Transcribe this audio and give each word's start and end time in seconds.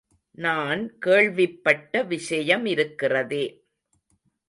நான் 0.37 0.97
கேள்விப்பட்ட 0.99 2.03
விஷயமிருக்கிறதே. 2.03 3.43